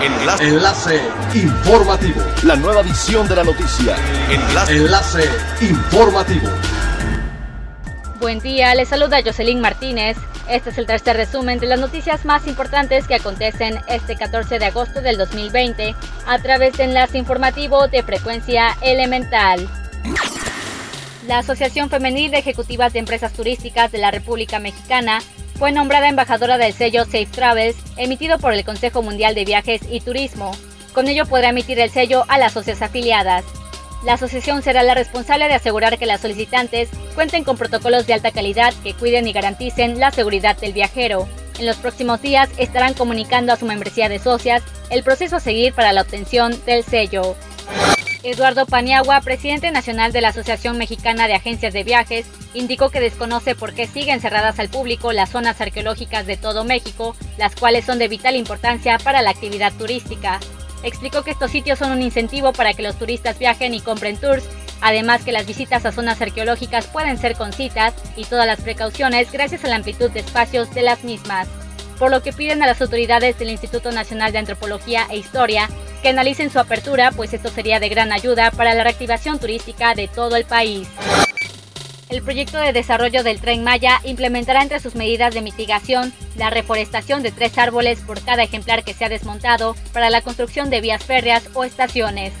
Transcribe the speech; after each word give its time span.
Enlace. 0.00 0.44
Enlace 0.44 1.00
informativo. 1.34 2.22
La 2.44 2.54
nueva 2.54 2.82
edición 2.82 3.26
de 3.26 3.34
la 3.34 3.42
noticia. 3.42 3.96
Enlace. 4.30 4.76
Enlace 4.76 5.24
informativo. 5.60 6.48
Buen 8.20 8.38
día, 8.38 8.74
les 8.76 8.88
saluda 8.88 9.20
Jocelyn 9.24 9.60
Martínez. 9.60 10.16
Este 10.48 10.70
es 10.70 10.78
el 10.78 10.86
tercer 10.86 11.16
resumen 11.16 11.58
de 11.58 11.66
las 11.66 11.80
noticias 11.80 12.24
más 12.24 12.46
importantes 12.46 13.08
que 13.08 13.16
acontecen 13.16 13.80
este 13.88 14.16
14 14.16 14.60
de 14.60 14.66
agosto 14.66 15.00
del 15.02 15.18
2020 15.18 15.96
a 16.26 16.38
través 16.38 16.76
de 16.76 16.84
Enlace 16.84 17.18
Informativo 17.18 17.88
de 17.88 18.04
Frecuencia 18.04 18.76
Elemental. 18.80 19.68
La 21.26 21.38
Asociación 21.38 21.90
Femenil 21.90 22.30
de 22.30 22.38
Ejecutivas 22.38 22.92
de 22.92 23.00
Empresas 23.00 23.32
Turísticas 23.32 23.90
de 23.90 23.98
la 23.98 24.12
República 24.12 24.60
Mexicana 24.60 25.20
fue 25.58 25.72
nombrada 25.72 26.08
embajadora 26.08 26.56
del 26.56 26.72
sello 26.72 27.04
Safe 27.04 27.26
Travels, 27.26 27.76
emitido 27.96 28.38
por 28.38 28.54
el 28.54 28.64
Consejo 28.64 29.02
Mundial 29.02 29.34
de 29.34 29.44
Viajes 29.44 29.80
y 29.90 30.00
Turismo. 30.00 30.52
Con 30.92 31.08
ello 31.08 31.26
podrá 31.26 31.48
emitir 31.48 31.80
el 31.80 31.90
sello 31.90 32.24
a 32.28 32.38
las 32.38 32.52
socias 32.52 32.80
afiliadas. 32.80 33.44
La 34.04 34.12
asociación 34.12 34.62
será 34.62 34.84
la 34.84 34.94
responsable 34.94 35.48
de 35.48 35.54
asegurar 35.54 35.98
que 35.98 36.06
las 36.06 36.20
solicitantes 36.20 36.88
cuenten 37.16 37.42
con 37.42 37.56
protocolos 37.56 38.06
de 38.06 38.14
alta 38.14 38.30
calidad 38.30 38.72
que 38.84 38.94
cuiden 38.94 39.26
y 39.26 39.32
garanticen 39.32 39.98
la 39.98 40.12
seguridad 40.12 40.56
del 40.56 40.72
viajero. 40.72 41.28
En 41.58 41.66
los 41.66 41.76
próximos 41.76 42.22
días 42.22 42.48
estarán 42.56 42.94
comunicando 42.94 43.52
a 43.52 43.56
su 43.56 43.66
membresía 43.66 44.08
de 44.08 44.20
socias 44.20 44.62
el 44.90 45.02
proceso 45.02 45.36
a 45.36 45.40
seguir 45.40 45.74
para 45.74 45.92
la 45.92 46.02
obtención 46.02 46.56
del 46.66 46.84
sello. 46.84 47.34
Eduardo 48.30 48.66
Paniagua, 48.66 49.22
presidente 49.22 49.70
nacional 49.70 50.12
de 50.12 50.20
la 50.20 50.28
Asociación 50.28 50.76
Mexicana 50.76 51.26
de 51.26 51.34
Agencias 51.34 51.72
de 51.72 51.82
Viajes, 51.82 52.26
indicó 52.52 52.90
que 52.90 53.00
desconoce 53.00 53.54
por 53.54 53.72
qué 53.72 53.86
siguen 53.86 54.20
cerradas 54.20 54.58
al 54.58 54.68
público 54.68 55.14
las 55.14 55.30
zonas 55.30 55.58
arqueológicas 55.62 56.26
de 56.26 56.36
todo 56.36 56.62
México, 56.62 57.16
las 57.38 57.56
cuales 57.56 57.86
son 57.86 57.98
de 57.98 58.06
vital 58.06 58.36
importancia 58.36 58.98
para 58.98 59.22
la 59.22 59.30
actividad 59.30 59.72
turística. 59.72 60.40
Explicó 60.82 61.22
que 61.22 61.30
estos 61.30 61.50
sitios 61.50 61.78
son 61.78 61.90
un 61.90 62.02
incentivo 62.02 62.52
para 62.52 62.74
que 62.74 62.82
los 62.82 62.98
turistas 62.98 63.38
viajen 63.38 63.72
y 63.72 63.80
compren 63.80 64.18
tours, 64.18 64.44
además 64.82 65.24
que 65.24 65.32
las 65.32 65.46
visitas 65.46 65.86
a 65.86 65.92
zonas 65.92 66.20
arqueológicas 66.20 66.86
pueden 66.86 67.16
ser 67.16 67.34
con 67.34 67.54
citas 67.54 67.94
y 68.14 68.26
todas 68.26 68.46
las 68.46 68.60
precauciones 68.60 69.32
gracias 69.32 69.64
a 69.64 69.68
la 69.68 69.76
amplitud 69.76 70.10
de 70.10 70.20
espacios 70.20 70.74
de 70.74 70.82
las 70.82 71.02
mismas 71.02 71.48
por 71.98 72.12
lo 72.12 72.22
que 72.22 72.32
piden 72.32 72.62
a 72.62 72.66
las 72.66 72.80
autoridades 72.80 73.36
del 73.40 73.50
Instituto 73.50 73.90
Nacional 73.90 74.30
de 74.30 74.38
Antropología 74.38 75.08
e 75.10 75.16
Historia 75.16 75.68
que 75.98 76.08
analicen 76.08 76.50
su 76.50 76.58
apertura, 76.58 77.10
pues 77.12 77.32
esto 77.32 77.50
sería 77.50 77.80
de 77.80 77.88
gran 77.88 78.12
ayuda 78.12 78.50
para 78.50 78.74
la 78.74 78.84
reactivación 78.84 79.38
turística 79.38 79.94
de 79.94 80.08
todo 80.08 80.36
el 80.36 80.44
país. 80.44 80.88
El 82.08 82.22
proyecto 82.22 82.56
de 82.56 82.72
desarrollo 82.72 83.22
del 83.22 83.40
tren 83.40 83.62
Maya 83.62 84.00
implementará 84.02 84.62
entre 84.62 84.80
sus 84.80 84.94
medidas 84.94 85.34
de 85.34 85.42
mitigación 85.42 86.12
la 86.36 86.48
reforestación 86.48 87.22
de 87.22 87.32
tres 87.32 87.58
árboles 87.58 88.00
por 88.00 88.22
cada 88.22 88.42
ejemplar 88.42 88.82
que 88.82 88.94
sea 88.94 89.10
desmontado 89.10 89.76
para 89.92 90.08
la 90.08 90.22
construcción 90.22 90.70
de 90.70 90.80
vías 90.80 91.04
férreas 91.04 91.50
o 91.52 91.64
estaciones. 91.64 92.32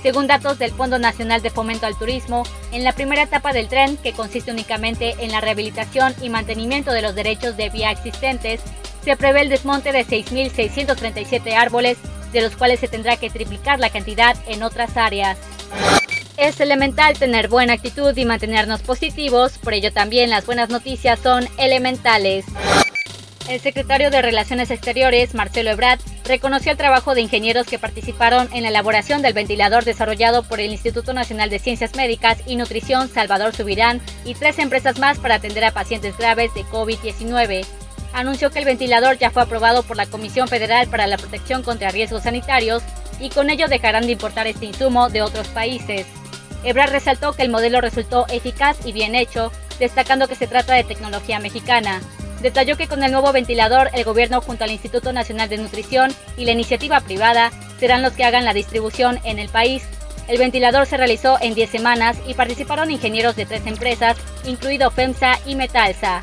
Según 0.00 0.28
datos 0.28 0.60
del 0.60 0.70
Fondo 0.70 1.00
Nacional 1.00 1.42
de 1.42 1.50
Fomento 1.50 1.86
al 1.86 1.98
Turismo, 1.98 2.44
en 2.70 2.84
la 2.84 2.92
primera 2.92 3.22
etapa 3.22 3.52
del 3.52 3.66
tren, 3.66 3.96
que 3.96 4.12
consiste 4.12 4.52
únicamente 4.52 5.16
en 5.18 5.32
la 5.32 5.40
rehabilitación 5.40 6.14
y 6.22 6.28
mantenimiento 6.28 6.92
de 6.92 7.02
los 7.02 7.16
derechos 7.16 7.56
de 7.56 7.70
vía 7.70 7.90
existentes, 7.90 8.60
se 9.04 9.16
prevé 9.16 9.40
el 9.40 9.48
desmonte 9.48 9.90
de 9.90 10.06
6.637 10.06 11.54
árboles 11.54 11.98
de 12.32 12.40
los 12.42 12.56
cuales 12.56 12.80
se 12.80 12.88
tendrá 12.88 13.16
que 13.16 13.30
triplicar 13.30 13.80
la 13.80 13.90
cantidad 13.90 14.36
en 14.46 14.62
otras 14.62 14.96
áreas. 14.96 15.38
Es 16.36 16.60
elemental 16.60 17.18
tener 17.18 17.48
buena 17.48 17.72
actitud 17.72 18.14
y 18.16 18.24
mantenernos 18.26 18.82
positivos, 18.82 19.58
por 19.58 19.72
ello 19.72 19.92
también 19.92 20.28
las 20.30 20.44
buenas 20.44 20.68
noticias 20.68 21.18
son 21.18 21.48
elementales. 21.56 22.44
El 23.48 23.60
secretario 23.60 24.10
de 24.10 24.22
Relaciones 24.22 24.72
Exteriores, 24.72 25.34
Marcelo 25.34 25.70
Ebrard, 25.70 26.00
reconoció 26.24 26.72
el 26.72 26.78
trabajo 26.78 27.14
de 27.14 27.20
ingenieros 27.20 27.66
que 27.66 27.78
participaron 27.78 28.48
en 28.52 28.64
la 28.64 28.70
elaboración 28.70 29.22
del 29.22 29.34
ventilador 29.34 29.84
desarrollado 29.84 30.42
por 30.42 30.58
el 30.58 30.72
Instituto 30.72 31.12
Nacional 31.14 31.48
de 31.48 31.60
Ciencias 31.60 31.94
Médicas 31.94 32.38
y 32.44 32.56
Nutrición 32.56 33.08
Salvador 33.08 33.54
Subirán 33.54 34.00
y 34.24 34.34
tres 34.34 34.58
empresas 34.58 34.98
más 34.98 35.18
para 35.18 35.36
atender 35.36 35.64
a 35.64 35.72
pacientes 35.72 36.18
graves 36.18 36.52
de 36.54 36.64
COVID-19 36.64 37.64
anunció 38.16 38.50
que 38.50 38.58
el 38.58 38.64
ventilador 38.64 39.18
ya 39.18 39.30
fue 39.30 39.42
aprobado 39.42 39.82
por 39.82 39.98
la 39.98 40.06
Comisión 40.06 40.48
Federal 40.48 40.88
para 40.88 41.06
la 41.06 41.18
Protección 41.18 41.62
contra 41.62 41.90
Riesgos 41.90 42.22
Sanitarios 42.22 42.82
y 43.20 43.28
con 43.28 43.50
ello 43.50 43.68
dejarán 43.68 44.06
de 44.06 44.12
importar 44.12 44.46
este 44.46 44.64
insumo 44.64 45.10
de 45.10 45.20
otros 45.20 45.46
países. 45.48 46.06
Ebrard 46.64 46.92
resaltó 46.92 47.34
que 47.34 47.42
el 47.42 47.50
modelo 47.50 47.80
resultó 47.82 48.26
eficaz 48.28 48.78
y 48.86 48.92
bien 48.92 49.14
hecho, 49.14 49.52
destacando 49.78 50.28
que 50.28 50.34
se 50.34 50.46
trata 50.46 50.72
de 50.72 50.84
tecnología 50.84 51.38
mexicana. 51.40 52.00
Detalló 52.40 52.78
que 52.78 52.88
con 52.88 53.02
el 53.02 53.12
nuevo 53.12 53.32
ventilador 53.32 53.90
el 53.92 54.04
gobierno 54.04 54.40
junto 54.40 54.64
al 54.64 54.70
Instituto 54.70 55.12
Nacional 55.12 55.50
de 55.50 55.58
Nutrición 55.58 56.10
y 56.38 56.46
la 56.46 56.52
iniciativa 56.52 57.00
privada 57.00 57.50
serán 57.78 58.00
los 58.00 58.14
que 58.14 58.24
hagan 58.24 58.46
la 58.46 58.54
distribución 58.54 59.20
en 59.24 59.38
el 59.38 59.50
país. 59.50 59.82
El 60.26 60.38
ventilador 60.38 60.86
se 60.86 60.96
realizó 60.96 61.36
en 61.42 61.54
10 61.54 61.68
semanas 61.68 62.16
y 62.26 62.32
participaron 62.32 62.90
ingenieros 62.90 63.36
de 63.36 63.44
tres 63.44 63.66
empresas, 63.66 64.16
incluido 64.44 64.90
FEMSA 64.90 65.38
y 65.44 65.54
Metalsa. 65.54 66.22